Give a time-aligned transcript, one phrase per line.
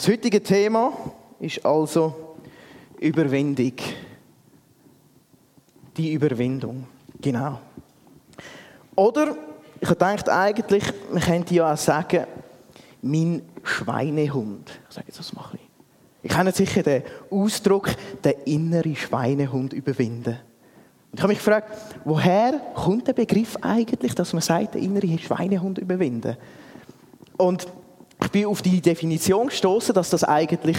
[0.00, 0.94] Das heutige Thema
[1.40, 2.38] ist also
[3.00, 3.74] Überwindung.
[5.94, 6.86] Die Überwindung,
[7.20, 7.60] genau.
[8.96, 9.36] Oder,
[9.78, 12.24] ich habe eigentlich, man könnte ja auch sagen,
[13.02, 14.70] mein Schweinehund.
[14.88, 15.66] Ich sage jetzt das mal ein bisschen.
[16.22, 17.90] Ich kenne sicher den Ausdruck,
[18.24, 20.38] den inneren Schweinehund überwinden.
[21.10, 21.76] Und ich habe mich gefragt,
[22.06, 26.38] woher kommt der Begriff eigentlich, dass man sagt, den inneren Schweinehund überwinden?
[27.36, 27.66] Und
[28.22, 30.76] ich bin auf die Definition gestoßen, dass das eigentlich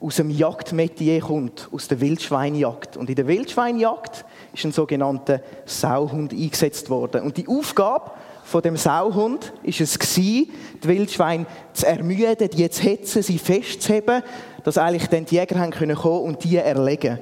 [0.00, 2.96] aus dem Jagdmetier kommt, aus der Wildschweinjagd.
[2.96, 7.22] Und in der Wildschweinjagd ist ein sogenannter Sauhund eingesetzt worden.
[7.22, 8.12] Und die Aufgabe
[8.44, 10.50] von dem Sauhund ist es die
[10.82, 14.22] Wildschweine zu ermüden, die zu hetzen, sie festzuheben,
[14.64, 17.18] dass eigentlich dann die Jäger haben können kommen und die erlegen.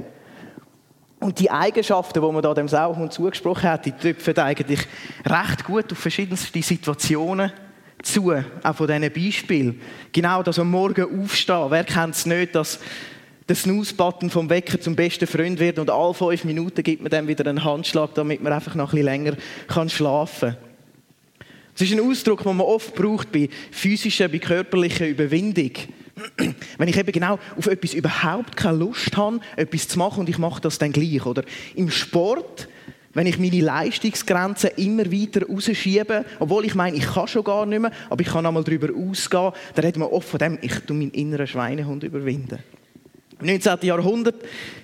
[1.21, 4.81] Und die Eigenschaften, die man da dem Sauhund zugesprochen hat, die trüpfen eigentlich
[5.25, 7.51] recht gut auf verschiedenste Situationen
[8.05, 9.81] zu, auch von diesen Beispielen.
[10.13, 11.67] Genau, dass am Morgen aufstehen.
[11.71, 12.79] Wer kennt es nicht, dass
[13.49, 17.29] der Snooze-Button vom Wecker zum besten Freund wird und alle fünf Minuten gibt man dann
[17.29, 19.37] wieder einen Handschlag, damit man einfach noch ein bisschen länger
[19.69, 20.59] kann schlafen kann.
[21.77, 25.73] Das ist ein Ausdruck, den man oft braucht bei physischer, bei körperlicher Überwindung.
[26.79, 30.39] Wenn ich eben genau auf etwas überhaupt keine Lust habe, etwas zu machen und ich
[30.39, 31.27] mache das dann gleich.
[31.27, 31.43] Oder
[31.75, 32.69] im Sport
[33.15, 37.81] wenn ich meine Leistungsgrenzen immer weiter rausschiebe, obwohl ich meine, ich kann schon gar nicht
[37.81, 40.97] mehr, aber ich kann einmal darüber ausgehen, dann redet man oft von dem, ich tue
[40.97, 42.59] meinen inneren Schweinehund überwinden.
[43.41, 43.79] Im 19.
[43.83, 44.37] Jahrhundert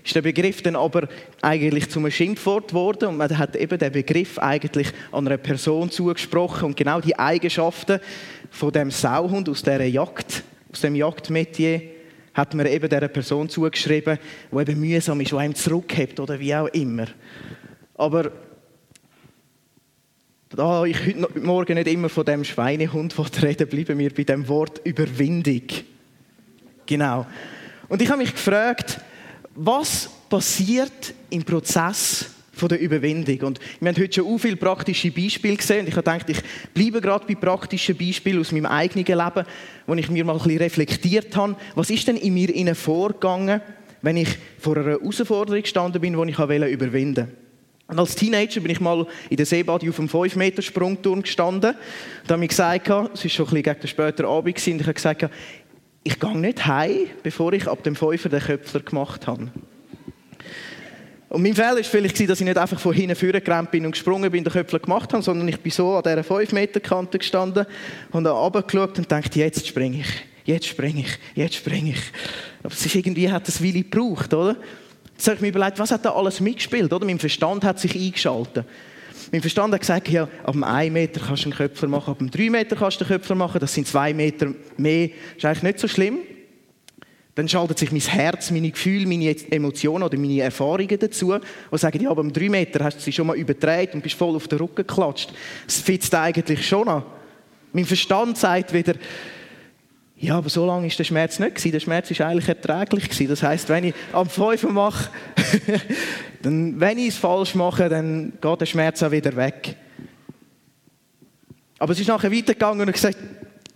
[0.04, 1.08] ist der Begriff dann aber
[1.40, 6.66] eigentlich zum Schimpfwort geworden und man hat eben den Begriff eigentlich an einer Person zugesprochen
[6.66, 8.00] und genau die Eigenschaften
[8.50, 10.42] von dem Sauhund aus der Jagd,
[10.72, 11.80] aus dem Jagdmetier,
[12.34, 14.18] hat man eben dieser Person zugeschrieben,
[14.50, 17.06] die eben mühsam ist, die einem zurückhebt oder wie auch immer.
[18.00, 18.32] Aber
[20.48, 24.80] da ich heute Morgen nicht immer von dem Schweinehund reden bleiben wir bei dem Wort
[24.84, 25.64] Überwindung.
[26.86, 27.26] Genau.
[27.90, 29.00] Und ich habe mich gefragt,
[29.54, 33.48] was passiert im Prozess der Überwindung.
[33.48, 35.80] Und wir haben heute schon so viele praktische Beispiele gesehen.
[35.80, 36.40] Und ich habe gedacht, ich
[36.72, 39.46] bleibe gerade bei praktischen Beispielen aus meinem eigenen Leben,
[39.86, 41.54] wo ich mir mal ein bisschen reflektiert habe.
[41.74, 43.60] Was ist denn in mir vorgegangen,
[44.00, 47.39] wenn ich vor einer Herausforderung gestanden bin, die ich überwinden wollte?
[47.90, 51.74] Und als Teenager bin ich mal in der Seebadi auf einem 5-Meter-Sprungturm gestanden.
[52.26, 54.82] Da habe ich gesagt, es war schon ein bisschen gegen den späteren Abend, und ich
[54.86, 55.28] habe gesagt,
[56.04, 59.50] ich gehe nicht heim, bevor ich ab dem Fünfer den Köpfler gemacht habe.
[61.28, 64.30] Und mein Fehler war vielleicht, dass ich nicht einfach von hinten vorgerannt bin und gesprungen
[64.30, 67.66] bin, den Köpfler gemacht habe, sondern ich bin so an dieser 5-Meter-Kante gestanden
[68.12, 70.08] und habe runtergeschaut und dachte, jetzt springe ich,
[70.44, 72.02] jetzt springe ich, jetzt springe ich.
[72.62, 74.56] Aber es ist irgendwie, hat das Willi gebraucht, oder?
[75.20, 76.90] Jetzt habe ich mir überlegt, was hat da alles mitgespielt?
[76.90, 77.04] Oder?
[77.04, 78.64] Mein Verstand hat sich eingeschaltet.
[79.30, 82.18] Mein Verstand hat gesagt, ja, ab dem 1 Meter kannst du einen Köpfler machen, ab
[82.20, 85.44] dem 3 Meter kannst du einen Köpfler machen, das sind 2 Meter mehr, das ist
[85.44, 86.20] eigentlich nicht so schlimm.
[87.34, 92.02] Dann schaltet sich mein Herz, meine Gefühle, meine Emotionen oder meine Erfahrungen dazu und sagen,
[92.02, 94.48] ja, aber am 3 Meter hast du sie schon mal übertragen und bist voll auf
[94.48, 95.34] den Rücken geklatscht.
[95.66, 97.02] Das fitzt eigentlich schon an.
[97.74, 98.94] Mein Verstand sagt wieder,
[100.22, 101.72] ja, aber so lange war der Schmerz nicht.
[101.72, 103.26] Der Schmerz war eigentlich erträglich.
[103.26, 105.08] Das heisst, wenn ich am 5 mache,
[106.42, 109.76] dann, wenn ich es falsch mache, dann geht der Schmerz auch wieder weg.
[111.78, 113.16] Aber es ist nachher weitergegangen und gesagt,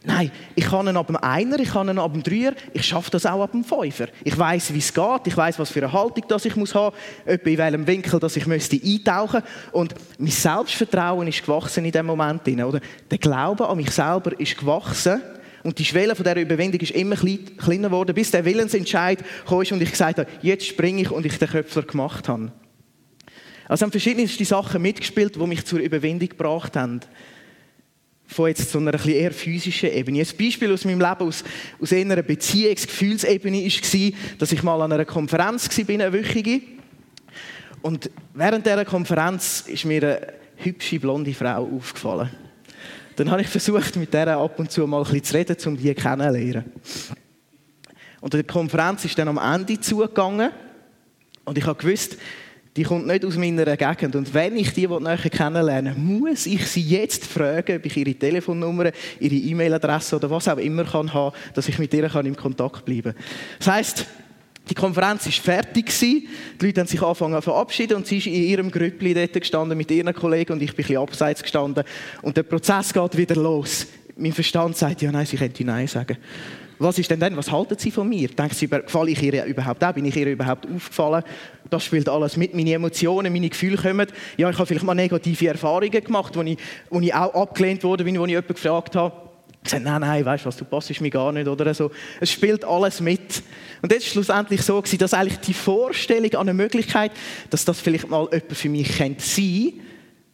[0.05, 3.11] nein, ich kann ihn ab dem Einer, ich kann ihn ab dem Dreier, ich schaffe
[3.11, 4.09] das auch ab dem Fünfer.
[4.23, 6.95] Ich weiß, wie es geht, ich weiß, was für eine Haltung das ich muss haben,
[7.25, 9.41] etwa in welchem Winkel, dass ich müsste eintauchen
[9.73, 12.81] und mein Selbstvertrauen ist gewachsen in dem Moment, oder?
[13.11, 15.23] Der Glaube an mich selber ist gewachsen
[15.65, 19.83] und die Schwelle von dieser Überwindung ist immer kleiner geworden, bis der Willensentscheid kam und
[19.83, 22.53] ich gesagt habe, jetzt springe ich und ich den Köpfler gemacht habe.
[23.67, 27.01] Also haben verschiedenste Sachen mitgespielt, die mich zur Überwindung gebracht haben.
[28.27, 30.21] Von jetzt zu einer eher physischen Ebene.
[30.21, 31.45] Ein Beispiel aus meinem Leben, aus,
[31.81, 36.61] aus einer Beziehungs-, Gefühlsebene war, dass ich mal an einer Konferenz war, eine wöchige.
[37.81, 42.31] Und während dieser Konferenz ist mir eine hübsche blonde Frau aufgefallen.
[43.17, 45.77] Dann habe ich versucht, mit der ab und zu mal ein bisschen zu reden, um
[45.77, 46.73] die kennenzulernen.
[48.21, 50.51] Und die Konferenz ist dann am Ende zugegangen
[51.45, 52.17] und ich habe gewusst,
[52.77, 54.17] die kommt nicht aus meiner Gegend.
[54.17, 58.91] Und wenn ich die näher kennenlernen muss ich sie jetzt fragen, ob ich ihre Telefonnummer,
[59.21, 63.13] ihre E-Mail-Adresse oder was auch immer kann haben, dass ich mit ihr in Kontakt bleiben
[63.15, 63.25] kann.
[63.59, 64.07] Das heisst,
[64.69, 65.93] die Konferenz war fertig.
[65.99, 66.27] Die
[66.61, 69.91] Leute haben sich angefangen zu verabschieden und sie ist in ihrem Grüppli dort gestanden mit
[69.91, 71.85] ihren Kollegen und ich bin ein bisschen abseits gestanden.
[72.23, 73.87] Und der Prozess geht wieder los.
[74.17, 76.17] Mein Verstand sagt, ja nein, sie könnte Nein sagen.
[76.79, 77.37] Was ist denn dann?
[77.37, 78.29] Was halten Sie von mir?
[78.29, 79.93] Denken Sie, gefalle ich ihr überhaupt auch?
[79.93, 81.23] Bin ich ihr überhaupt aufgefallen?
[81.71, 82.55] Das spielt alles mit.
[82.55, 84.09] Meine Emotionen, meine Gefühle kommen.
[84.37, 86.59] Ja, ich habe vielleicht mal negative Erfahrungen gemacht, wo ich,
[86.91, 89.24] wo ich auch abgelehnt wurde, wenn ich jemanden gefragt habe,
[89.65, 91.91] gesagt, nein, nein, weißt du was, du passest mir gar nicht oder so.
[92.21, 93.43] Es spielt alles mit.
[93.83, 97.13] Und jetzt war es schlussendlich so, dass eigentlich die Vorstellung an eine Möglichkeit,
[97.51, 99.73] dass das vielleicht mal jemand für mich sein könnte,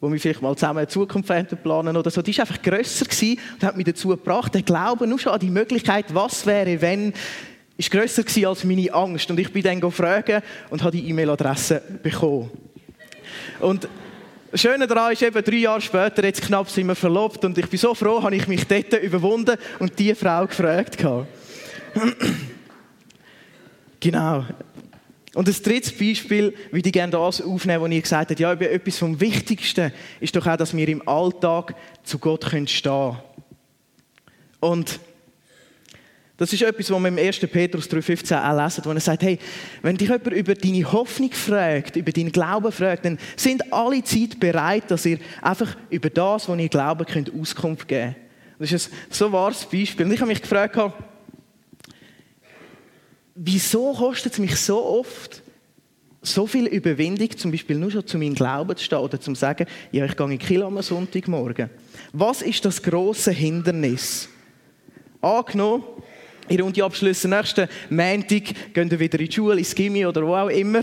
[0.01, 3.39] wo wir vielleicht mal zusammen eine Zukunft planen oder so, die war einfach grösser gewesen
[3.55, 7.13] und hat mich dazu gebracht, der Glaube nur schon an die Möglichkeit, was wäre, wenn,
[7.77, 9.31] ist grösser gewesen als meine Angst.
[9.31, 12.51] Und ich bin dann gefragt und habe die E-Mail-Adresse bekommen.
[13.61, 13.89] Und
[14.51, 17.67] das Schöne daran ist eben, drei Jahre später, jetzt knapp sind wir verlobt und ich
[17.67, 20.99] bin so froh, habe ich mich dort überwunden und die Frau gefragt.
[24.01, 24.45] genau.
[25.35, 28.99] Und das dritte Beispiel würde ich gerne das aufnehmen, wo ihr gesagt habt, ja, etwas
[28.99, 33.19] vom Wichtigsten ist doch auch, dass wir im Alltag zu Gott stehen können.
[34.59, 34.99] Und
[36.41, 37.39] das ist etwas, was wir im 1.
[37.41, 39.39] Petrus 3,15 auch lesen, wo er sagt, hey,
[39.83, 44.41] wenn dich jemand über deine Hoffnung fragt, über deinen Glauben fragt, dann sind alle Zeit
[44.41, 48.17] bereit, dass ihr einfach über das, was ihr glaubt, könnt Auskunft geben
[48.59, 50.07] Das ist ein so wahres Beispiel.
[50.07, 50.79] Und ich habe mich gefragt,
[53.35, 55.43] wieso kostet es mich so oft,
[56.23, 59.67] so viel Überwindung, zum Beispiel nur schon zu meinem Glauben zu stehen oder zu sagen,
[59.93, 61.69] ja, ich gehe in Kilo am Sonntagmorgen.
[62.15, 64.31] Was ist das große Hindernis?
[65.21, 65.85] Angenommen,
[66.51, 70.49] in Rundeabschlüsse nächsten Montag gehen ihr wieder in die Schule, ins Gimmi oder wo auch
[70.49, 70.83] immer.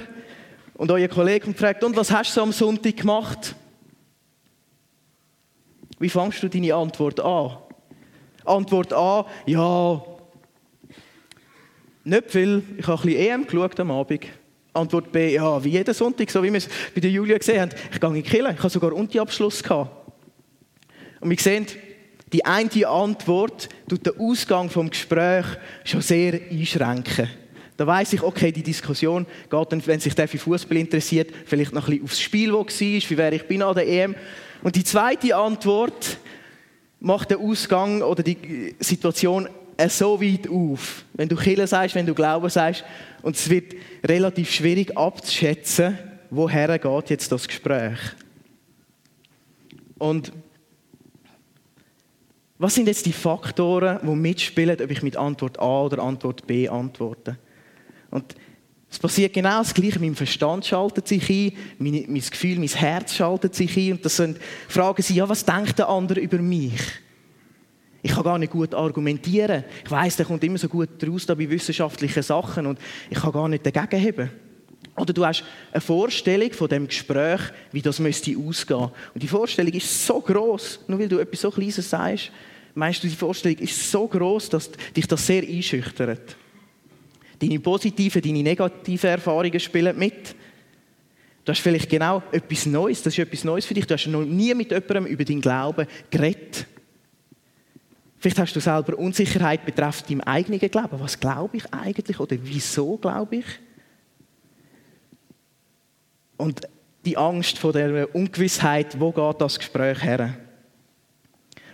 [0.76, 3.54] Und euer Kollege fragt, und was hast du am Sonntag gemacht?
[6.00, 7.58] Wie fangst du deine Antwort an?
[8.46, 10.02] Antwort A, ja,
[12.06, 12.64] nicht viel.
[12.78, 14.26] Ich habe ein bisschen EM geschaut am Abend.
[14.74, 17.72] Antwort B, ja, wie jeden Sonntag, so wie wir es bei der Julia gesehen haben.
[17.92, 19.92] Ich gehe in die Kirche, ich habe sogar Unterabschluss gehabt.
[21.20, 21.66] Und wir sehen,
[22.34, 25.46] die eine Antwort tut den Ausgang vom Gespräch
[25.86, 27.30] schon sehr einschränken.
[27.78, 31.74] Da weiß ich, okay, die Diskussion geht dann, wenn sich der für Fußball interessiert, vielleicht
[31.74, 34.16] noch ein bisschen aufs Spiel, wo war, wie wäre ich bin an der EM.
[34.64, 36.18] Und die zweite Antwort
[37.00, 39.48] macht den Ausgang oder die Situation
[39.88, 41.06] so weit auf.
[41.14, 42.84] Wenn du Kille sagst, wenn du Glauben sagst,
[43.22, 45.98] und es wird relativ schwierig abzuschätzen,
[46.32, 48.00] woher geht jetzt das Gespräch.
[50.00, 50.32] Und
[52.60, 56.68] was sind jetzt die Faktoren, die mitspielen, ob ich mit Antwort A oder Antwort B
[56.68, 57.38] antworte?
[58.10, 58.36] Und
[58.90, 60.00] es passiert genau das Gleiche.
[60.00, 63.94] Mein Verstand schaltet sich ein, mein, mein Gefühl, mein Herz schaltet sich ein.
[63.94, 66.82] Und das sind Fragen, sie, ja, was denkt der andere über mich?
[68.02, 69.66] Ich kann gar nicht gut argumentieren.
[69.84, 73.34] Ich weiß, der kommt immer so gut raus da bei wissenschaftlichen Sachen und ich kann
[73.34, 74.32] gar nicht dagegen heben.
[74.98, 77.40] Oder du hast eine Vorstellung von dem Gespräch,
[77.72, 78.90] wie das müsste ausgehen.
[79.14, 82.32] Und die Vorstellung ist so groß, nur weil du etwas so Kleines sagst,
[82.74, 86.36] meinst du, die Vorstellung ist so groß, dass dich das sehr einschüchtert.
[87.40, 90.36] Deine positiven, deine negativen Erfahrungen spielen mit.
[91.46, 93.86] Du hast vielleicht genau etwas Neues, das ist etwas Neues für dich.
[93.86, 96.66] Du hast noch nie mit jemandem über deinen Glauben geredet.
[98.18, 101.00] Vielleicht hast du selber Unsicherheit betreffend deinem eigenen Glauben.
[101.00, 103.46] Was glaube ich eigentlich oder wieso glaube ich?
[106.38, 106.62] Und
[107.06, 110.38] die Angst vor der Ungewissheit, wo geht das Gespräch her?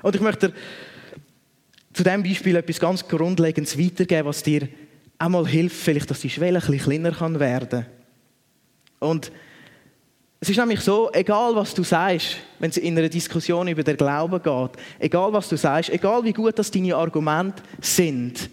[0.01, 0.53] Und ich möchte
[1.93, 4.67] zu diesem Beispiel etwas ganz Grundlegendes weitergeben, was dir
[5.17, 7.85] einmal hilft, vielleicht, dass die Schwelle ein bisschen kleiner kann werden
[8.99, 9.31] Und
[10.39, 13.95] es ist nämlich so, egal was du sagst, wenn es in einer Diskussion über den
[13.95, 18.49] Glauben geht, egal was du sagst, egal wie gut das deine Argumente sind,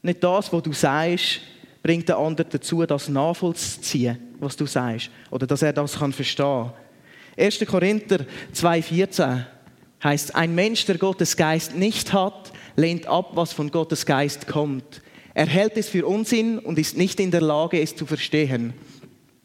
[0.00, 1.40] nicht das, was du sagst,
[1.82, 5.10] bringt den anderen dazu, das nachvollziehen was du sagst.
[5.30, 6.72] Oder dass er das kann verstehen
[7.36, 7.64] 1.
[7.66, 9.44] Korinther 2,14
[10.02, 15.02] heißt, ein Mensch, der Gottes Geist nicht hat, lehnt ab, was von Gottes Geist kommt.
[15.34, 18.72] Er hält es für Unsinn und ist nicht in der Lage, es zu verstehen,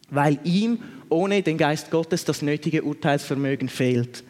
[0.10, 4.24] weil ihm ohne den Geist Gottes das nötige Urteilsvermögen fehlt.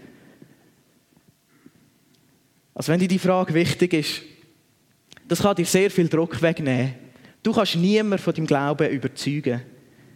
[2.73, 4.21] Also wenn dir die Frage wichtig ist,
[5.27, 6.95] das kann dir sehr viel Druck wegnehmen.
[7.41, 9.61] Du kannst niemand von dem Glauben überzeugen.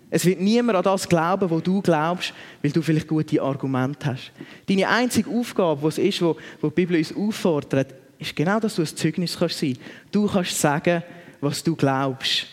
[0.09, 4.31] Es wird niemand an das glauben, wo du glaubst, weil du vielleicht gute Argumente hast.
[4.67, 8.87] Deine einzige Aufgabe, was ist, wo, die Bibel uns auffordert, ist genau, dass du ein
[8.87, 9.77] Zeugnis kannst sein.
[10.11, 11.03] Du kannst sagen,
[11.41, 12.47] was du glaubst.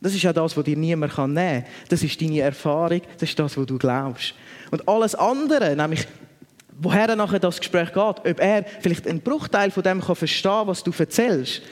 [0.00, 1.64] Das ist ja das, was dir niemand nehmen kann.
[1.88, 4.34] Das ist deine Erfahrung, das ist das, was du glaubst.
[4.72, 6.06] Und alles andere, nämlich
[6.80, 10.82] woher nachher das Gespräch geht, ob er vielleicht einen Bruchteil von dem kann verstehen, was
[10.82, 11.62] du erzählst,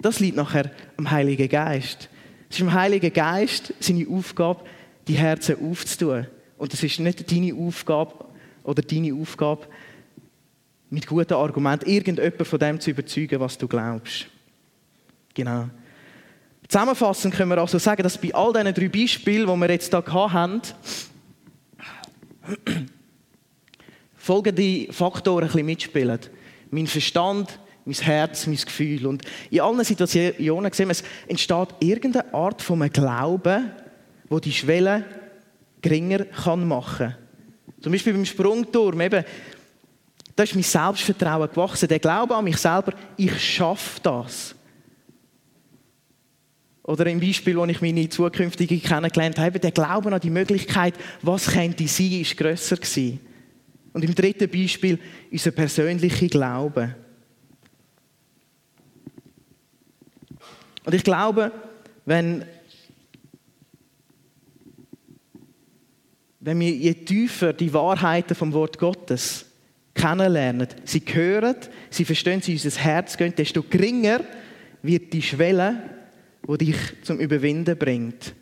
[0.00, 2.08] das liegt nachher am Heiligen Geist.
[2.54, 4.62] Es ist im Heiligen Geist seine Aufgabe,
[5.08, 6.28] die Herzen aufzutun.
[6.56, 8.26] Und es ist nicht deine Aufgabe
[8.62, 9.66] oder deine Aufgabe,
[10.88, 14.26] mit guten Argumenten irgendjemand von dem zu überzeugen, was du glaubst.
[15.34, 15.68] Genau.
[16.68, 20.32] Zusammenfassend können wir also sagen, dass bei all diesen drei Beispielen, die wir jetzt hier
[20.32, 20.62] haben,
[24.16, 26.20] folgende Faktoren ein bisschen mitspielen.
[26.70, 29.06] Mein Verstand, mein Herz, mein Gefühl.
[29.06, 33.70] Und in allen Situationen sehen wir, es entsteht irgendeine Art von Glauben,
[34.28, 35.04] wo die Schwelle
[35.82, 36.24] geringer
[36.56, 37.16] machen kann.
[37.80, 39.24] Zum Beispiel beim Sprungturm, eben,
[40.34, 41.88] da ist mein Selbstvertrauen gewachsen.
[41.88, 44.54] Der Glaube an mich selber, ich schaffe das.
[46.82, 51.46] Oder im Beispiel, wo ich meine zukünftige kennengelernt habe, der Glaube an die Möglichkeit, was
[51.46, 53.20] könnte sein, ist grösser gewesen.
[53.92, 54.98] Und im dritten Beispiel,
[55.30, 56.94] unser persönlicher Glaube.
[60.84, 61.52] Und ich glaube,
[62.04, 62.44] wenn,
[66.40, 69.46] wenn wir je tiefer die Wahrheiten vom Wort Gottes
[69.94, 71.56] kennenlernen, sie hören,
[71.90, 74.20] sie verstehen, sie unser Herz gehen, desto geringer
[74.82, 75.94] wird die Schwelle
[76.46, 78.34] wo dich zum Überwinden bringt.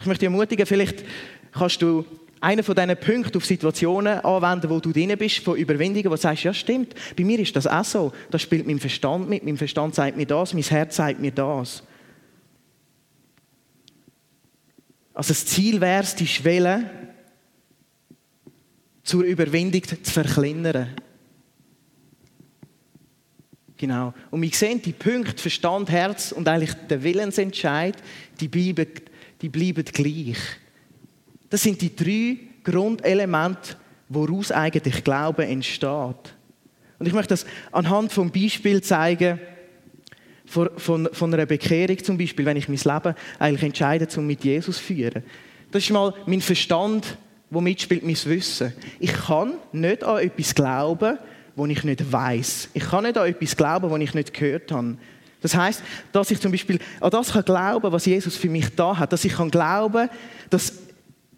[0.00, 1.04] Ich möchte dich ermutigen, vielleicht
[1.52, 2.04] kannst du
[2.42, 6.20] einen von diesen Punkten auf Situationen anwenden, wo du drin bist, von Überwindungen, wo du
[6.20, 8.12] sagst, ja stimmt, bei mir ist das auch so.
[8.30, 11.84] Das spielt mein Verstand mit, mein Verstand sagt mir das, mein Herz sagt mir das.
[15.14, 16.90] Also das Ziel wäre es, die Schwelle
[19.04, 20.88] zur Überwindung zu verkleinern.
[23.76, 24.14] Genau.
[24.30, 27.96] Und wir sehen die Punkte Verstand, Herz und eigentlich der Willensentscheid,
[28.40, 28.88] die bleiben,
[29.40, 30.38] die bleiben gleich.
[31.52, 33.76] Das sind die drei Grundelemente,
[34.08, 36.34] woraus eigentlich Glauben entsteht.
[36.98, 39.38] Und ich möchte das anhand vom Beispiel zeigen,
[40.46, 44.42] von, von, von einer Bekehrung zum Beispiel, wenn ich mein Leben eigentlich entscheide, um mit
[44.42, 45.24] Jesus zu führen.
[45.70, 47.18] Das ist mal mein Verstand,
[47.50, 48.72] wo mitspielt mein Wissen.
[48.98, 51.18] Ich kann nicht an etwas glauben,
[51.54, 52.70] wo ich nicht weiß.
[52.72, 54.96] Ich kann nicht an etwas glauben, was ich nicht gehört habe.
[55.42, 55.82] Das heißt,
[56.12, 59.24] dass ich zum Beispiel an das kann glauben, was Jesus für mich da hat, dass
[59.26, 60.08] ich kann glauben,
[60.48, 60.81] dass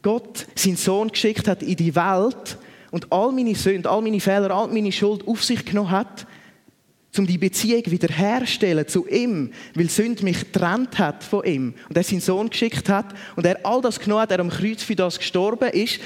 [0.04, 2.58] Gott seinen Sohn geschickt hat in die Welt
[2.92, 6.26] und all meine Sünden, all meine Fehler, all meine Schuld auf sich genommen hat,
[7.18, 12.02] um die Beziehung wiederherzustellen zu ihm, weil Sünde mich getrennt hat von ihm und er
[12.02, 15.18] seinen Sohn geschickt hat und er all das genommen hat, er am Kreuz für das
[15.18, 16.00] gestorben ist,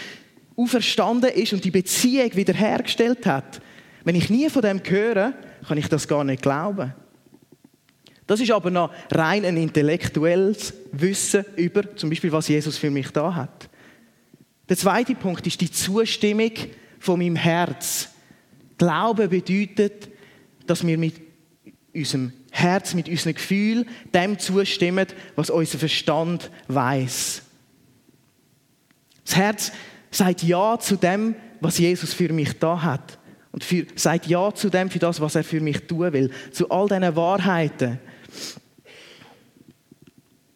[0.56, 3.60] auferstanden ist und die Beziehung wiederhergestellt hat.
[4.04, 5.34] Wenn ich nie von dem höre,
[5.66, 6.94] kann ich das gar nicht glauben.
[8.26, 13.10] Das ist aber noch rein ein intellektuelles Wissen über zum Beispiel, was Jesus für mich
[13.10, 13.68] da hat.
[14.68, 16.52] Der zweite Punkt ist die Zustimmung
[16.98, 18.10] von meinem Herz.
[18.76, 20.08] Glaube bedeutet,
[20.66, 21.14] dass wir mit
[21.94, 25.06] unserem Herz, mit unserem Gefühl dem zustimmen,
[25.36, 27.42] was unser Verstand weiß.
[29.24, 29.72] Das Herz
[30.10, 33.18] sagt Ja zu dem, was Jesus für mich da hat
[33.52, 36.30] und für, sagt Ja zu dem, für das, was er für mich tun will.
[36.52, 37.98] Zu all diesen Wahrheiten.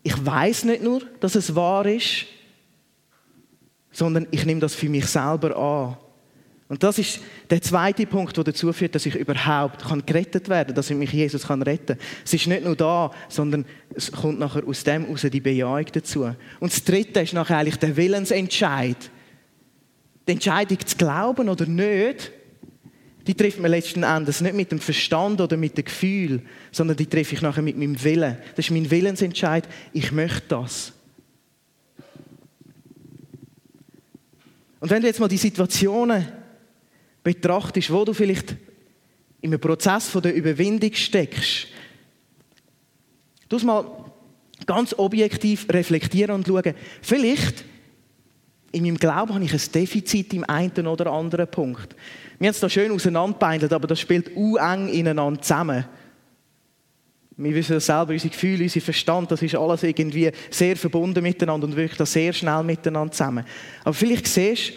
[0.02, 2.26] Ich weiß nicht nur, dass es wahr ist,
[3.92, 5.96] sondern ich nehme das für mich selber an.
[6.72, 7.20] Und das ist
[7.50, 10.96] der zweite Punkt, der dazu führt, dass ich überhaupt kann gerettet werden kann, dass ich
[10.96, 12.06] mich Jesus kann retten kann.
[12.24, 16.22] Es ist nicht nur da, sondern es kommt nachher aus dem heraus die Bejahung dazu.
[16.60, 18.96] Und das dritte ist nachher eigentlich der Willensentscheid.
[20.26, 22.32] Die Entscheidung zu glauben oder nicht,
[23.26, 27.06] die trifft man letzten Endes nicht mit dem Verstand oder mit dem Gefühl, sondern die
[27.06, 28.38] treffe ich nachher mit meinem Willen.
[28.56, 29.68] Das ist mein Willensentscheid.
[29.92, 30.94] Ich möchte das.
[34.82, 36.26] Und wenn du jetzt mal die Situationen
[37.22, 38.56] betrachtest, wo du vielleicht
[39.40, 41.68] in einem Prozess von der Überwindung steckst,
[43.48, 43.86] du mal
[44.66, 47.64] ganz objektiv reflektieren und schauen, vielleicht
[48.72, 51.94] in meinem Glauben habe ich ein Defizit im einen oder anderen Punkt.
[52.40, 55.84] Wir haben es da schön auseinanderbeindelt, aber das spielt u eng ineinander zusammen.
[57.36, 61.66] Wir wissen das selber, unsere Gefühle, unser Verstand, das ist alles irgendwie sehr verbunden miteinander
[61.66, 63.44] und wirkt das sehr schnell miteinander zusammen.
[63.84, 64.72] Aber vielleicht siehst du,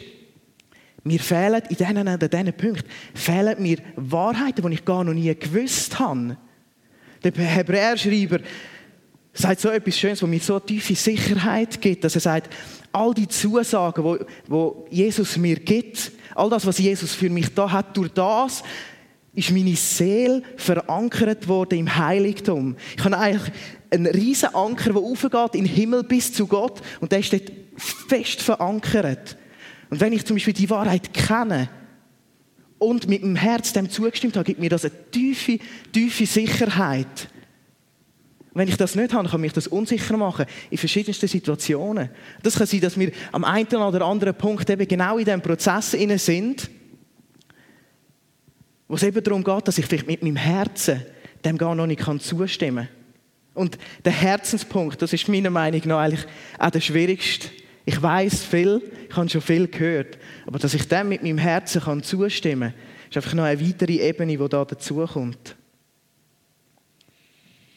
[1.03, 5.33] mir fehlen in diesen, in diesen Punkten fehlen mir Wahrheiten, die ich gar noch nie
[5.35, 6.37] gewusst habe.
[7.23, 8.39] Der Hebräerschreiber
[9.33, 12.53] sagt so etwas Schönes, was mir so tiefe Sicherheit gibt, dass er sagt,
[12.91, 14.19] all die Zusagen,
[14.49, 18.63] die Jesus mir gibt, all das, was Jesus für mich da hat, durch das
[19.35, 22.75] ist meine Seele verankert worden im Heiligtum.
[22.97, 23.51] Ich habe eigentlich
[23.91, 27.51] einen riesen Anker, der aufgeht in den Himmel bis zu Gott und der ist dort
[28.07, 29.37] fest verankert.
[29.89, 31.69] Und wenn ich zum Beispiel die Wahrheit kenne
[32.79, 35.59] und mit dem Herz dem zugestimmt habe, gibt mir das eine tiefe,
[35.91, 37.29] tiefe Sicherheit.
[38.53, 42.09] Und wenn ich das nicht habe, kann mich das unsicher machen in verschiedensten Situationen.
[42.41, 45.91] Das kann sein, dass wir am einen oder anderen Punkt eben genau in diesem Prozess
[45.91, 46.69] sind,
[48.87, 51.03] wo es eben darum geht, dass ich vielleicht mit meinem Herzen
[51.43, 52.95] dem gar noch nicht zustimmen kann.
[53.53, 56.25] Und der Herzenspunkt, das ist meiner Meinung nach eigentlich
[56.59, 57.47] auch der schwierigste.
[57.85, 61.81] Ich weiß viel, ich habe schon viel gehört, aber dass ich dem mit meinem Herzen
[61.81, 65.55] kann zustimmen kann, ist einfach noch eine weitere Ebene, die da dazukommt.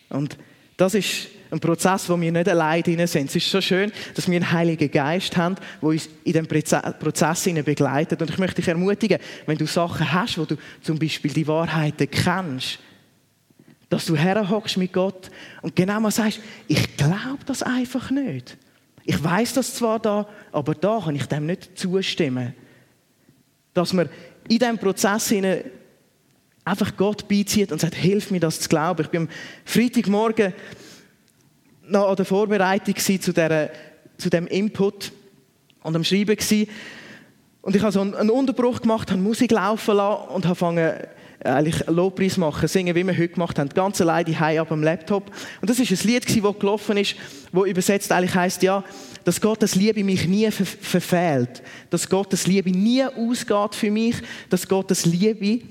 [0.09, 0.39] Und
[0.77, 3.31] das ist ein Prozess, wo wir nicht allein drin sind.
[3.31, 7.45] Es ist so schön, dass wir einen Heiligen Geist haben, der uns in diesem Prozess
[7.45, 8.21] begleitet.
[8.21, 12.11] Und ich möchte dich ermutigen, wenn du Sachen hast, wo du zum Beispiel die Wahrheiten
[12.11, 12.79] kennst,
[13.89, 15.31] dass du herhockst mit Gott
[15.63, 18.59] und genau mal sagst, ich glaube das einfach nicht.
[19.05, 22.53] Ich weiß das zwar da, aber da kann ich dem nicht zustimmen.
[23.73, 24.11] Dass man
[24.49, 25.33] in diesem Prozess
[26.65, 29.01] einfach Gott beizieht und sagt, hilf mir das zu glauben.
[29.01, 29.29] Ich bin am
[29.65, 30.53] Freitagmorgen
[31.89, 33.71] noch an der Vorbereitung zu, der,
[34.17, 35.13] zu dem Input
[35.83, 36.69] und am Schreiben gewesen.
[37.63, 40.93] Und ich habe so einen Unterbruch gemacht, habe Musik laufen lassen und habe angefangen,
[41.45, 45.31] eigentlich Lobpreis machen, singen, wie wir heute gemacht haben, ganz allein die ab am Laptop.
[45.61, 47.15] Und das ist ein Lied, das gelaufen ist,
[47.53, 48.83] wo übersetzt eigentlich heißt ja,
[49.25, 54.17] dass Gottes Liebe mich nie ver verfehlt, dass Gottes Liebe nie ausgeht für mich,
[54.51, 55.65] dass Gottes Liebe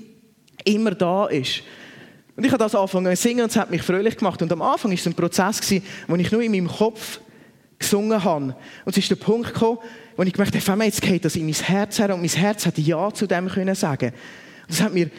[0.64, 1.62] immer da ist.
[2.38, 4.40] Und ich habe das angefangen zu singen und es hat mich fröhlich gemacht.
[4.40, 5.60] Und am Anfang war es ein Prozess,
[6.06, 7.18] wo ich nur in meinem Kopf
[7.80, 8.54] gesungen habe.
[8.84, 9.78] Und es ist der Punkt gekommen,
[10.16, 12.78] wo ich gemerkt habe, jetzt geht das in mein Herz her und mein Herz hat
[12.78, 14.12] Ja zu dem können sagen.
[14.12, 15.10] Und das hat mir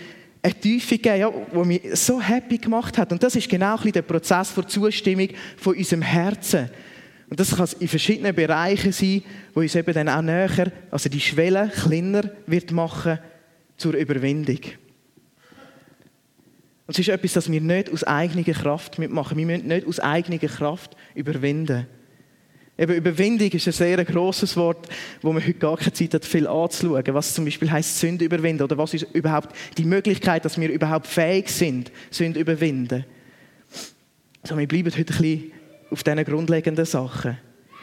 [0.41, 3.11] eine Tiefe gegeben, ja, die mich so happy gemacht hat.
[3.11, 6.69] Und das ist genau ein der Prozess der Zustimmung von unserem Herzen.
[7.29, 9.23] Und das kann in verschiedenen Bereichen sein,
[9.53, 13.19] wo uns eben dann auch näher, also die Schwelle kleiner wird machen
[13.75, 14.61] zur Überwindung.
[16.89, 19.37] Und es ist etwas, das wir nicht aus eigener Kraft mitmachen.
[19.37, 21.85] Wir müssen nicht aus eigener Kraft überwinden.
[22.79, 24.89] Eben Überwindung ist ein sehr grosses Wort,
[25.21, 27.03] wo man heute gar keine Zeit hat, viel anzuschauen.
[27.09, 31.05] Was zum Beispiel heißt Sünde überwinden oder was ist überhaupt die Möglichkeit, dass wir überhaupt
[31.05, 33.05] fähig sind, Sünde überwinden.
[34.41, 35.51] Also wir bleiben heute ein bisschen
[35.91, 37.37] auf diesen grundlegenden Sachen.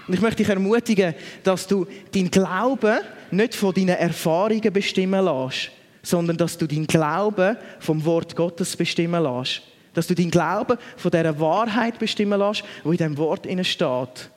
[0.09, 2.99] Und ich möchte dich ermutigen, dass du deinen Glauben
[3.31, 5.71] nicht von deinen Erfahrungen bestimmen lässt,
[6.07, 9.63] sondern dass du deinen Glauben vom Wort Gottes bestimmen lässt.
[9.93, 14.31] Dass du deinen Glauben von dieser Wahrheit bestimmen lässt, wo in diesem Wort steht.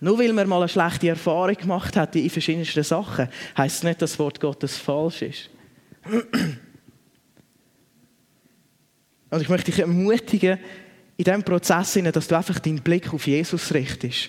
[0.00, 4.02] Nur weil man mal eine schlechte Erfahrung gemacht hat in verschiedensten Sachen, heisst es nicht,
[4.02, 5.48] dass das Wort Gottes falsch ist.
[9.30, 10.58] Und ich möchte dich ermutigen,
[11.16, 14.28] in diesem Prozess, dass du einfach deinen Blick auf Jesus richtest.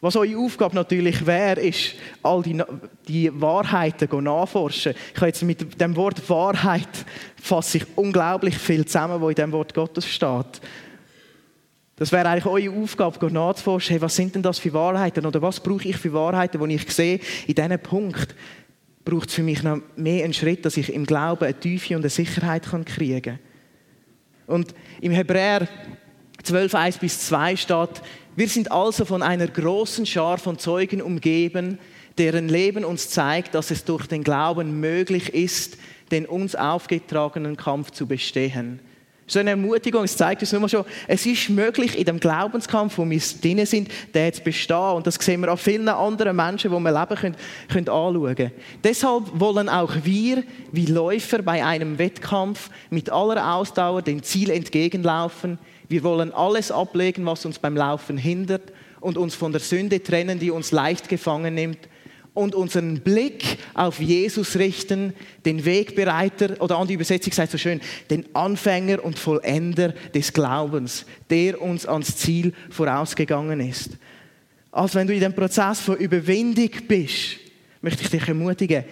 [0.00, 2.62] Was eure Aufgabe natürlich wäre, ist, all die,
[3.06, 4.94] die Wahrheiten nachforschen.
[5.12, 6.88] Ich habe jetzt mit dem Wort Wahrheit
[7.40, 10.60] fasse ich unglaublich viel zusammen, was in dem Wort Gottes steht.
[11.96, 15.60] Das wäre eigentlich eure Aufgabe, nachzuforschen, hey, was sind denn das für Wahrheiten oder was
[15.60, 18.34] brauche ich für Wahrheiten, die ich sehe, in diesem Punkt
[19.04, 22.02] braucht es für mich noch mehr einen Schritt, dass ich im Glauben eine Tiefe und
[22.02, 23.38] eine Sicherheit kriegen kann.
[24.46, 25.68] Und im Hebräer
[26.42, 28.02] 12, 1 bis 2 steht,
[28.36, 31.78] wir sind also von einer großen Schar von Zeugen umgeben,
[32.18, 35.78] deren Leben uns zeigt, dass es durch den Glauben möglich ist,
[36.10, 38.80] den uns aufgetragenen Kampf zu bestehen.
[39.26, 43.08] So eine Ermutigung, es zeigt uns nur schon, es ist möglich, in dem Glaubenskampf, wo
[43.08, 44.76] wir drin sind, der zu bestehen.
[44.76, 47.36] Und das sehen wir an vielen anderen Menschen, die wir leben können,
[47.68, 48.50] können anschauen.
[48.82, 55.58] Deshalb wollen auch wir, wie Läufer bei einem Wettkampf, mit aller Ausdauer dem Ziel entgegenlaufen,
[55.90, 60.38] wir wollen alles ablegen, was uns beim Laufen hindert und uns von der Sünde trennen,
[60.38, 61.88] die uns leicht gefangen nimmt
[62.32, 67.80] und unseren Blick auf Jesus richten, den Wegbereiter, oder an die Übersetzung sagt so schön,
[68.08, 73.90] den Anfänger und Vollender des Glaubens, der uns ans Ziel vorausgegangen ist.
[74.70, 77.38] Also wenn du in dem Prozess von Überwindung bist,
[77.82, 78.84] möchte ich dich ermutigen,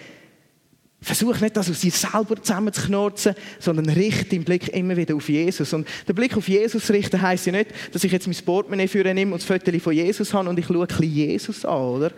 [1.01, 5.73] Versuch nicht, das aus dir selber zusammenzuknurzen, sondern richte den Blick immer wieder auf Jesus.
[5.73, 9.05] Und der Blick auf Jesus richten heisst ja nicht, dass ich jetzt mein Portemonnaie für
[9.15, 12.11] nehme und das Foto von Jesus habe und ich schaue ein bisschen Jesus an, oder?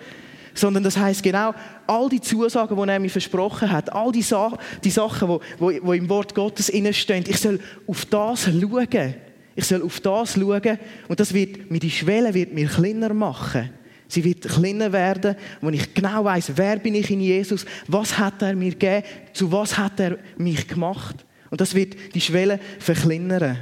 [0.54, 1.54] Sondern das heisst genau,
[1.86, 5.96] all die Zusagen, die er mir versprochen hat, all die, Sa die Sachen, die, die,
[5.98, 9.14] im Wort Gottes stehen, ich soll auf das schauen.
[9.56, 13.70] Ich soll auf das schauen und das wird die Schwelle wird mir kleiner machen.
[14.10, 18.42] Sie wird kleiner werden, wo ich genau weiß, wer bin ich in Jesus, was hat
[18.42, 21.24] er mir gegeben, zu was hat er mich gemacht.
[21.50, 23.58] Und das wird die Schwelle verkleinern.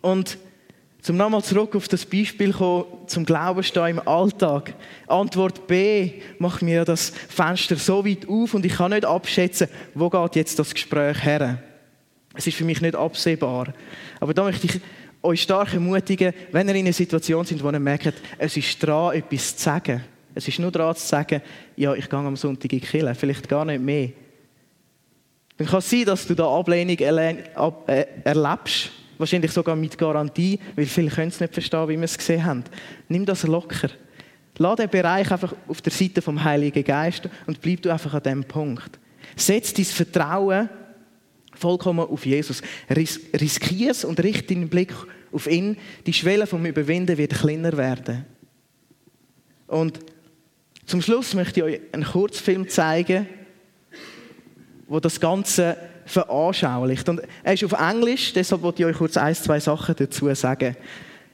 [0.00, 0.38] Und
[1.02, 4.74] zum nochmal zurück auf das Beispiel kommen, zum Glauben stehen im Alltag.
[5.06, 10.08] Antwort B macht mir das Fenster so weit auf und ich kann nicht abschätzen, wo
[10.08, 11.62] geht jetzt das Gespräch her.
[12.34, 13.74] Es ist für mich nicht absehbar.
[14.18, 14.80] Aber da möchte ich
[15.24, 19.14] euch stark ermutigen, wenn ihr in einer Situation sind, wo ihr merkt, es ist dran,
[19.14, 20.04] etwas zu sagen.
[20.34, 21.40] Es ist nur dran zu sagen,
[21.76, 24.10] ja, ich gehe am Sonntag in die vielleicht gar nicht mehr.
[25.56, 30.86] Dann kann es sein, dass du da Ablehnung äh, erlebst, wahrscheinlich sogar mit Garantie, weil
[30.86, 32.64] viele können es nicht verstehen, wie wir es gesehen haben.
[33.08, 33.90] Nimm das locker.
[34.58, 38.22] Lass den Bereich einfach auf der Seite vom Heiligen Geist und bleib du einfach an
[38.22, 38.98] diesem Punkt.
[39.36, 40.68] Setz dein Vertrauen
[41.54, 42.62] Vollkommen auf Jesus.
[42.90, 44.92] Ris riskier es und richte deinen Blick
[45.34, 45.76] auf ihn.
[46.06, 48.24] Die Schwelle vom Überwinden wird kleiner werden.
[49.66, 49.98] Und
[50.86, 53.26] zum Schluss möchte ich euch einen Kurzfilm zeigen,
[54.86, 57.08] wo das Ganze veranschaulicht.
[57.08, 60.76] Und er ist auf Englisch, deshalb wollte ich euch kurz ein, zwei Sachen dazu sagen.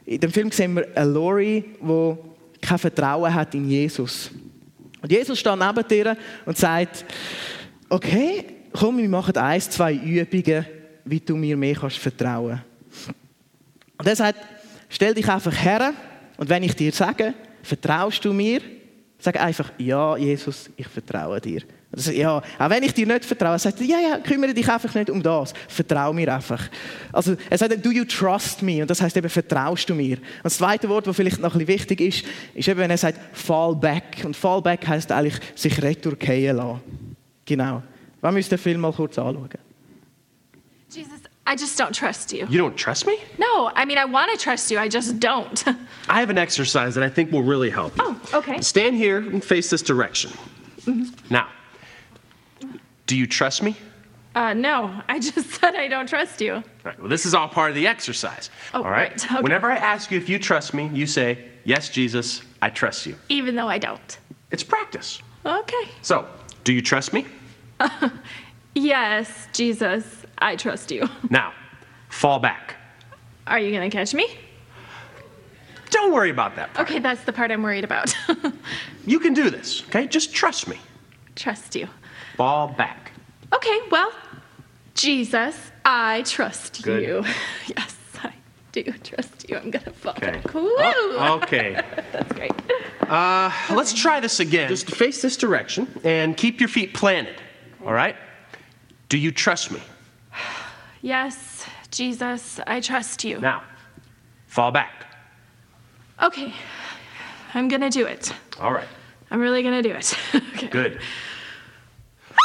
[0.06, 2.16] In dem Film sehen wir eine Lori, die
[2.60, 4.30] kein Vertrauen hat in Jesus.
[5.02, 7.04] Und Jesus steht neben dir und sagt,
[7.88, 10.66] okay, komm, wir machen ein, zwei Übungen,
[11.04, 12.62] wie du mir mehr kannst vertrauen.
[14.00, 14.38] Und er sagt,
[14.88, 15.92] stell dich einfach her
[16.38, 18.62] und wenn ich dir sage, vertraust du mir,
[19.18, 21.60] sag einfach, ja, Jesus, ich vertraue dir.
[21.92, 24.94] Also, ja, auch wenn ich dir nicht vertraue, sagt er, ja, ja, kümmere dich einfach
[24.94, 25.52] nicht um das.
[25.68, 26.66] Vertrau mir einfach.
[27.12, 28.80] Also, er sagt, do you trust me?
[28.80, 30.16] Und das heißt eben, vertraust du mir?
[30.16, 32.96] Und das zweite Wort, das vielleicht noch ein bisschen wichtig ist, ist eben, wenn er
[32.96, 34.22] sagt, fall back.
[34.24, 36.80] Und fall back heißt eigentlich, sich retourkehren lassen.
[37.44, 37.82] Genau.
[38.22, 39.50] Wir müssen den Film mal kurz anschauen.
[40.88, 41.10] Jesus,
[41.50, 42.46] I just don't trust you.
[42.48, 43.18] You don't trust me?
[43.36, 45.64] No, I mean, I want to trust you, I just don't.
[46.08, 48.04] I have an exercise that I think will really help you.
[48.06, 48.60] oh, okay.
[48.60, 50.30] Stand here and face this direction.
[51.28, 51.48] Now,
[53.08, 53.76] do you trust me?
[54.36, 56.54] Uh, no, I just said I don't trust you.
[56.54, 58.48] All right, well, this is all part of the exercise.
[58.72, 59.10] Oh, all right?
[59.10, 59.42] right, okay.
[59.42, 63.16] Whenever I ask you if you trust me, you say, Yes, Jesus, I trust you.
[63.28, 64.18] Even though I don't.
[64.52, 65.20] It's practice.
[65.44, 65.88] Okay.
[66.02, 66.28] So,
[66.62, 67.26] do you trust me?
[68.74, 71.08] Yes, Jesus, I trust you.
[71.30, 71.52] Now,
[72.08, 72.76] fall back.
[73.46, 74.26] Are you going to catch me?
[75.90, 76.72] Don't worry about that.
[76.74, 76.88] part.
[76.88, 78.14] Okay, that's the part I'm worried about.
[79.06, 80.06] You can do this, okay?
[80.06, 80.78] Just trust me.
[81.34, 81.88] trust you.
[82.36, 83.12] Fall back.
[83.52, 84.12] Okay, well,
[84.94, 87.02] Jesus, I trust Good.
[87.02, 87.24] you.
[87.76, 88.32] Yes, I
[88.72, 89.56] do trust you.
[89.56, 90.32] I'm going to fall Okay.
[90.32, 90.54] back.
[90.54, 90.68] Woo!
[90.76, 91.80] Oh, okay.
[92.12, 92.52] That's great.
[93.08, 94.68] Uh, let's try this again.
[94.68, 97.36] Just face this direction and keep your feet planted.
[97.84, 98.16] All right?
[99.08, 99.80] Do you trust me?
[101.02, 103.40] Yes, Jesus, I trust you.
[103.40, 103.62] Now,
[104.46, 105.06] fall back.
[106.22, 106.52] Okay,
[107.54, 108.32] I'm going to do it.
[108.60, 108.86] All right.
[109.30, 110.14] I'm really going to do it.
[110.34, 110.66] okay.
[110.66, 111.00] Good.
[112.32, 112.36] Ah!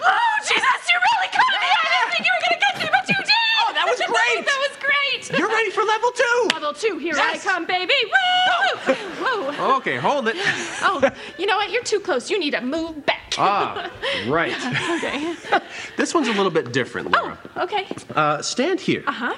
[0.00, 1.68] Oh, Jesus, you really caught me!
[1.68, 3.32] I didn't think you were gonna catch me, but you did!
[3.60, 4.46] Oh, that was great!
[4.46, 5.38] that was great!
[5.38, 6.48] You're ready for level two.
[6.54, 7.44] Level two, here Yes.
[7.46, 7.92] I come, baby!
[8.04, 8.94] Woo!
[9.20, 9.76] Whoa!
[9.76, 10.36] Okay, hold it.
[10.88, 11.70] Oh, you know what?
[11.70, 12.30] You're too close.
[12.30, 13.15] You need to move back.
[13.38, 13.90] Ah,
[14.28, 14.52] right.
[14.96, 15.34] okay.
[15.96, 17.38] This one's a little bit different, Laura.
[17.56, 17.86] Okay.
[18.14, 19.34] Uh, stand here, Uh huh.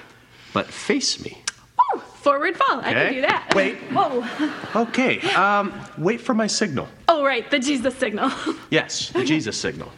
[0.53, 1.43] but face me.
[1.79, 2.81] Oh, Forward fall.
[2.83, 3.53] I can do that.
[3.55, 3.77] Wait.
[3.93, 4.25] Whoa.
[4.89, 5.21] Okay.
[5.33, 6.89] Um, wait for my signal.
[7.09, 7.49] Oh, right.
[7.51, 8.31] The Jesus signal.
[8.71, 9.91] Yes, the Jesus signal.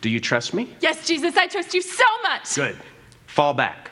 [0.00, 0.74] Do you trust me?
[0.80, 2.54] yes, Jesus, I trust you so much.
[2.54, 2.76] Good.
[3.26, 3.90] Fall back.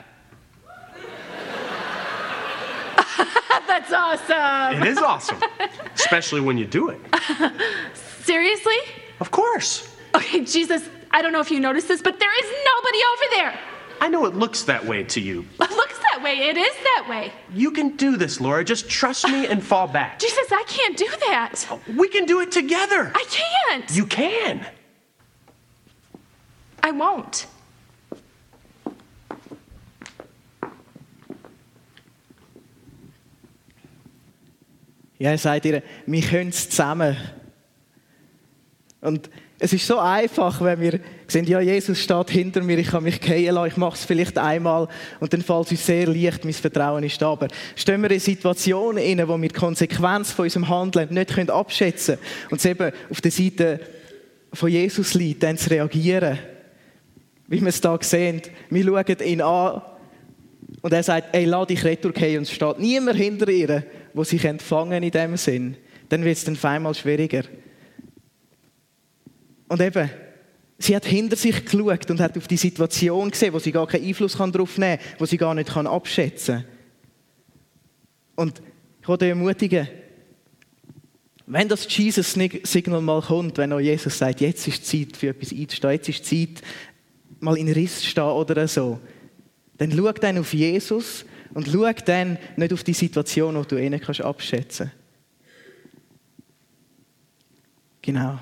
[3.67, 4.81] That's awesome.
[4.81, 5.39] It is awesome,
[5.95, 6.99] especially when you do it.
[8.23, 8.77] Seriously?
[9.19, 9.87] Of course.
[10.15, 13.59] Okay, Jesus, I don't know if you noticed this, but there is nobody over there.
[14.01, 15.45] I know it looks that way to you.
[15.59, 16.49] It looks that way.
[16.49, 17.31] It is that way.
[17.53, 18.63] You can do this, Laura.
[18.63, 20.19] Just trust me and fall back.
[20.25, 21.65] Jesus, I can't do that.
[21.97, 23.11] We can do it together.
[23.13, 23.91] I can't.
[23.91, 24.65] You can.
[26.81, 27.47] I won't.
[35.19, 37.17] Ja, er sagt ihr, wir können es zusammen.
[39.01, 43.03] Und es ist so einfach, wenn wir sehen, ja, Jesus steht hinter mir, ich kann
[43.03, 44.87] mich gehen lassen, ich mache es vielleicht einmal
[45.19, 47.31] und dann fällt es uns sehr leicht, mein Vertrauen ist da.
[47.31, 52.15] Aber stehen wir in Situationen inne, wo wir die Konsequenz von unserem Handeln nicht abschätzen
[52.15, 53.79] können und es eben auf der Seite
[54.51, 56.39] von Jesus liegt, dann zu reagieren.
[57.47, 59.81] Wie wir es da sehen, wir schauen ihn an
[60.81, 63.83] und er sagt, ey, lass dich retourgehen und es steht niemand hinter ihr,
[64.13, 65.77] wo sich empfangen in dem Sinn.
[66.09, 67.43] Dann wird es dann auf einmal schwieriger.
[69.69, 70.09] Und eben,
[70.77, 74.05] sie hat hinter sich geschaut und hat auf die Situation gesehen, wo sie gar keinen
[74.05, 76.65] Einfluss darauf nehmen kann, wo sie gar nicht abschätzen kann.
[78.35, 78.61] Und
[79.01, 79.87] ich wollte ermutigen,
[81.45, 85.93] wenn das Jesus-Signal mal kommt, wenn auch Jesus sagt, jetzt ist Zeit für etwas einzustehen,
[85.93, 86.61] jetzt ist Zeit,
[87.39, 88.99] mal in Riss zu stehen oder so,
[89.77, 93.89] dann schau dann auf Jesus und schau dann nicht auf die Situation, die du eh
[93.89, 94.99] nicht abschätzen kannst.
[98.01, 98.39] Genau.